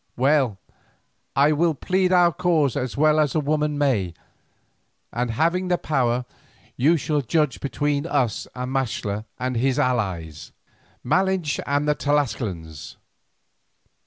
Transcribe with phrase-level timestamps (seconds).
[0.17, 0.57] Well,
[1.35, 4.15] I will plead our cause as well as a woman may,
[5.13, 6.25] and having the power,
[6.75, 10.53] you shall judge between us and Maxtla and his allies,
[11.05, 12.95] Malinche and the Tlascalans.